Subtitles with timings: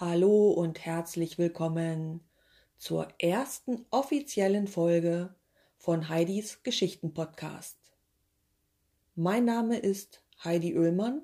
[0.00, 2.20] Hallo und herzlich willkommen
[2.76, 5.34] zur ersten offiziellen Folge
[5.76, 7.76] von Heidis Geschichten-Podcast.
[9.16, 11.22] Mein Name ist Heidi Oehlmann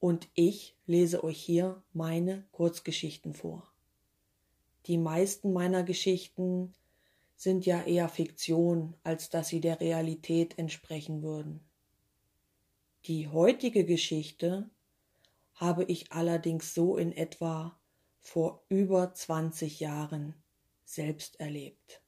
[0.00, 3.72] und ich lese euch hier meine Kurzgeschichten vor.
[4.84, 6.74] Die meisten meiner Geschichten
[7.36, 11.64] sind ja eher Fiktion, als dass sie der Realität entsprechen würden.
[13.06, 14.68] Die heutige Geschichte
[15.54, 17.79] habe ich allerdings so in etwa
[18.20, 20.34] vor über 20 Jahren
[20.84, 22.02] selbst erlebt.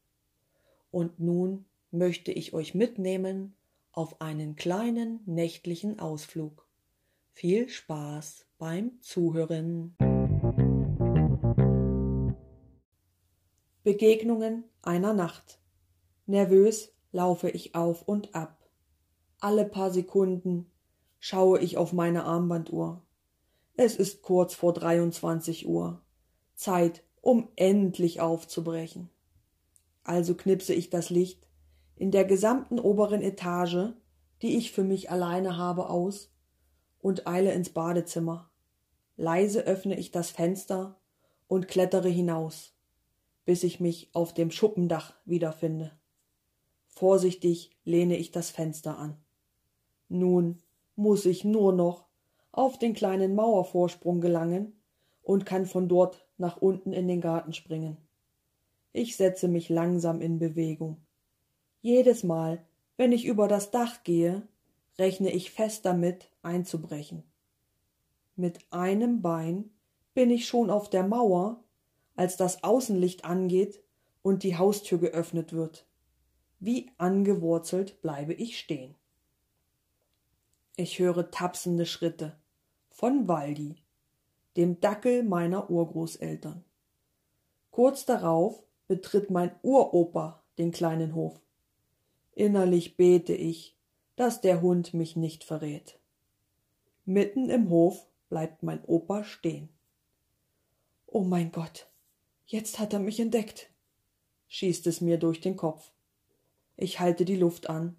[0.91, 3.55] Und nun möchte ich euch mitnehmen
[3.93, 6.67] auf einen kleinen nächtlichen Ausflug.
[7.33, 9.97] Viel Spaß beim Zuhören.
[13.83, 15.61] Begegnungen einer Nacht.
[16.27, 18.71] Nervös laufe ich auf und ab.
[19.41, 20.71] Alle paar Sekunden
[21.19, 23.03] schaue ich auf meine Armbanduhr.
[23.75, 26.01] Es ist kurz vor 23 Uhr.
[26.55, 29.11] Zeit, um endlich aufzubrechen.
[30.05, 31.47] Also knipse ich das Licht
[31.97, 33.93] in der gesamten oberen Etage,
[34.43, 36.33] die ich für mich alleine habe, aus
[36.99, 38.51] und eile ins Badezimmer.
[39.17, 40.99] Leise öffne ich das Fenster
[41.47, 42.75] und klettere hinaus,
[43.45, 45.93] bis ich mich auf dem Schuppendach wiederfinde.
[46.89, 49.17] Vorsichtig lehne ich das Fenster an.
[50.09, 50.63] Nun
[50.97, 52.07] muss ich nur noch
[52.51, 54.81] auf den kleinen Mauervorsprung gelangen
[55.23, 57.97] und kann von dort nach unten in den Garten springen.
[58.93, 60.99] Ich setze mich langsam in Bewegung.
[61.81, 62.63] Jedes Mal,
[62.99, 64.47] wenn ich über das Dach gehe,
[64.99, 67.23] rechne ich fest damit, einzubrechen.
[68.37, 69.71] Mit einem Bein
[70.13, 71.63] bin ich schon auf der Mauer,
[72.17, 73.83] als das Außenlicht angeht
[74.21, 75.87] und die Haustür geöffnet wird.
[76.61, 78.95] Wie angewurzelt bleibe ich stehen.
[80.77, 82.37] Ich höre tapsende Schritte
[82.91, 83.82] von Waldi
[84.57, 86.65] dem Dackel meiner Urgroßeltern.
[87.71, 91.41] Kurz darauf betritt mein Uropa den kleinen Hof.
[92.35, 93.77] Innerlich bete ich,
[94.17, 95.99] dass der Hund mich nicht verrät.
[97.05, 99.69] Mitten im Hof bleibt mein Opa stehen.
[101.07, 101.91] Oh mein Gott,
[102.47, 103.71] jetzt hat er mich entdeckt,
[104.49, 105.91] schießt es mir durch den Kopf.
[106.77, 107.97] Ich halte die Luft an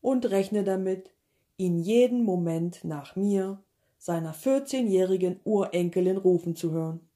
[0.00, 1.10] und rechne damit,
[1.56, 3.62] ihn jeden Moment nach mir
[4.04, 7.08] seiner vierzehnjährigen Urenkelin rufen zu hören.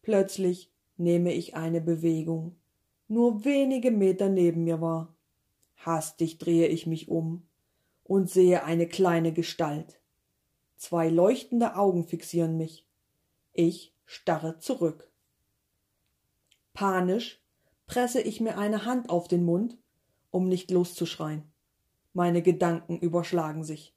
[0.00, 2.56] Plötzlich nehme ich eine Bewegung,
[3.08, 5.14] nur wenige Meter neben mir war.
[5.76, 7.46] Hastig drehe ich mich um
[8.04, 10.00] und sehe eine kleine Gestalt.
[10.78, 12.88] Zwei leuchtende Augen fixieren mich.
[13.52, 15.12] Ich starre zurück.
[16.72, 17.44] Panisch
[17.86, 19.76] presse ich mir eine Hand auf den Mund,
[20.30, 21.42] um nicht loszuschreien.
[22.14, 23.94] Meine Gedanken überschlagen sich.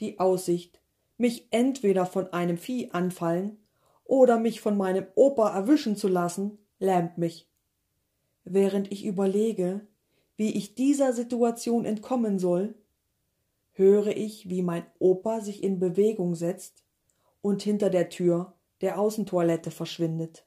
[0.00, 0.79] Die Aussicht
[1.20, 3.58] mich entweder von einem Vieh anfallen
[4.04, 7.48] oder mich von meinem Opa erwischen zu lassen, lähmt mich.
[8.44, 9.86] Während ich überlege,
[10.36, 12.74] wie ich dieser Situation entkommen soll,
[13.72, 16.82] höre ich, wie mein Opa sich in Bewegung setzt
[17.42, 20.46] und hinter der Tür der Außentoilette verschwindet.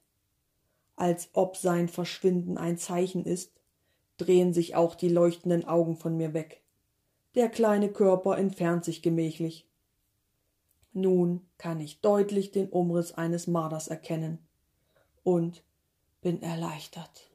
[0.95, 3.53] Als ob sein Verschwinden ein Zeichen ist,
[4.17, 6.63] drehen sich auch die leuchtenden Augen von mir weg.
[7.35, 9.67] Der kleine Körper entfernt sich gemächlich.
[10.93, 14.39] Nun kann ich deutlich den Umriss eines Marders erkennen
[15.23, 15.63] und
[16.21, 17.31] bin erleichtert.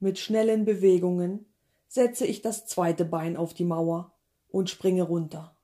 [0.00, 1.46] Mit schnellen Bewegungen
[1.86, 4.12] setze ich das zweite Bein auf die Mauer
[4.50, 5.56] und springe runter.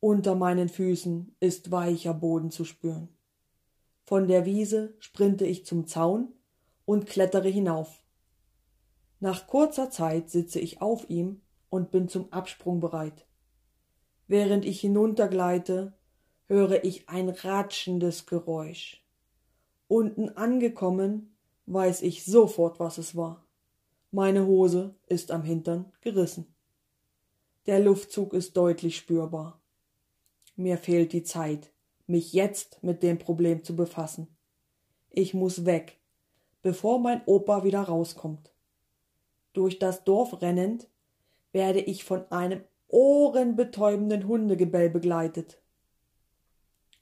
[0.00, 3.08] Unter meinen Füßen ist weicher Boden zu spüren.
[4.04, 6.32] Von der Wiese sprinte ich zum Zaun
[6.86, 8.02] und klettere hinauf.
[9.20, 13.27] Nach kurzer Zeit sitze ich auf ihm und bin zum Absprung bereit.
[14.28, 15.94] Während ich hinuntergleite,
[16.46, 19.02] höre ich ein ratschendes Geräusch.
[19.88, 21.34] Unten angekommen,
[21.64, 23.46] weiß ich sofort, was es war.
[24.10, 26.54] Meine Hose ist am Hintern gerissen.
[27.64, 29.62] Der Luftzug ist deutlich spürbar.
[30.56, 31.72] Mir fehlt die Zeit,
[32.06, 34.28] mich jetzt mit dem Problem zu befassen.
[35.10, 35.98] Ich muss weg,
[36.60, 38.52] bevor mein Opa wieder rauskommt.
[39.54, 40.86] Durch das Dorf rennend
[41.52, 45.62] werde ich von einem ohrenbetäubenden Hundegebell begleitet.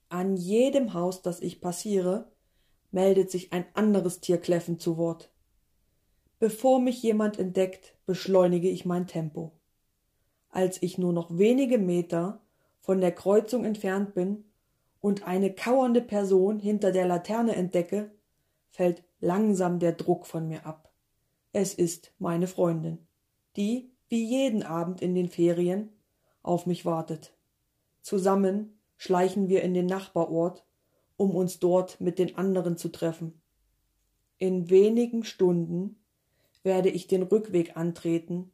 [0.08, 2.30] An jedem Haus, das ich passiere,
[2.90, 5.32] meldet sich ein anderes Tier kläffend zu Wort.
[6.38, 9.52] Bevor mich jemand entdeckt, beschleunige ich mein Tempo.
[10.50, 12.40] Als ich nur noch wenige Meter
[12.80, 14.44] von der Kreuzung entfernt bin
[15.00, 18.10] und eine kauernde Person hinter der Laterne entdecke,
[18.70, 20.92] fällt langsam der Druck von mir ab.
[21.52, 23.06] Es ist meine Freundin,
[23.56, 25.90] die wie jeden Abend in den Ferien
[26.42, 27.36] auf mich wartet.
[28.02, 30.66] Zusammen schleichen wir in den Nachbarort
[31.16, 33.40] um uns dort mit den anderen zu treffen.
[34.38, 35.96] In wenigen Stunden
[36.62, 38.52] werde ich den Rückweg antreten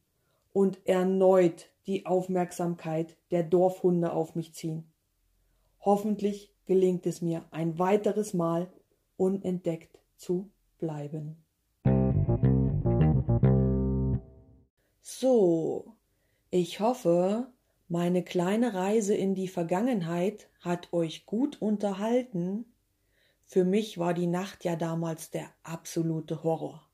[0.52, 4.92] und erneut die Aufmerksamkeit der Dorfhunde auf mich ziehen.
[5.80, 8.72] Hoffentlich gelingt es mir ein weiteres Mal
[9.16, 11.44] unentdeckt zu bleiben.
[15.04, 15.96] So,
[16.52, 17.48] ich hoffe,
[17.88, 22.64] meine kleine Reise in die Vergangenheit hat euch gut unterhalten.
[23.44, 26.88] Für mich war die Nacht ja damals der absolute Horror.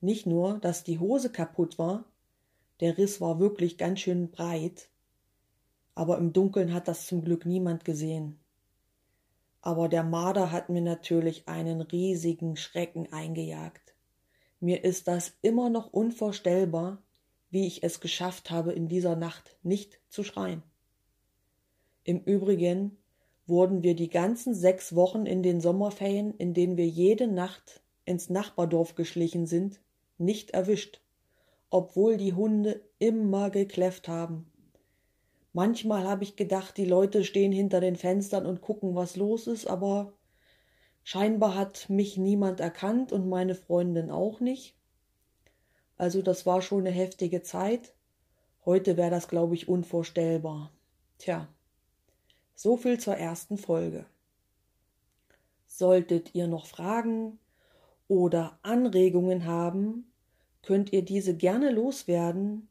[0.00, 2.06] Nicht nur, dass die Hose kaputt war,
[2.80, 4.88] der Riss war wirklich ganz schön breit,
[5.94, 8.40] aber im Dunkeln hat das zum Glück niemand gesehen.
[9.62, 13.94] Aber der Marder hat mir natürlich einen riesigen Schrecken eingejagt.
[14.58, 17.00] Mir ist das immer noch unvorstellbar,
[17.50, 20.62] wie ich es geschafft habe, in dieser Nacht nicht zu schreien.
[22.04, 22.96] Im Übrigen
[23.46, 28.30] wurden wir die ganzen sechs Wochen in den Sommerferien, in denen wir jede Nacht ins
[28.30, 29.80] Nachbardorf geschlichen sind,
[30.18, 31.00] nicht erwischt,
[31.70, 34.50] obwohl die Hunde immer gekläfft haben.
[35.52, 39.66] Manchmal habe ich gedacht, die Leute stehen hinter den Fenstern und gucken, was los ist,
[39.66, 40.12] aber
[41.02, 44.77] scheinbar hat mich niemand erkannt und meine Freundin auch nicht.
[45.98, 47.92] Also das war schon eine heftige Zeit.
[48.64, 50.70] Heute wäre das, glaube ich, unvorstellbar.
[51.18, 51.48] Tja,
[52.54, 54.06] so viel zur ersten Folge.
[55.66, 57.38] Solltet ihr noch Fragen
[58.06, 60.10] oder Anregungen haben,
[60.62, 62.68] könnt ihr diese gerne loswerden,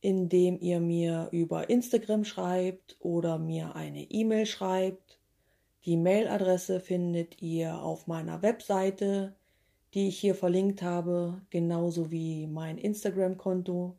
[0.00, 5.18] indem ihr mir über Instagram schreibt oder mir eine E-Mail schreibt.
[5.84, 9.34] Die Mailadresse findet ihr auf meiner Webseite
[9.96, 13.96] die ich hier verlinkt habe, genauso wie mein Instagram-Konto.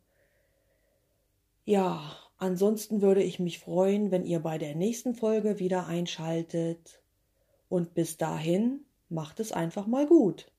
[1.65, 7.01] Ja, ansonsten würde ich mich freuen, wenn ihr bei der nächsten Folge wieder einschaltet.
[7.67, 10.51] Und bis dahin, macht es einfach mal gut.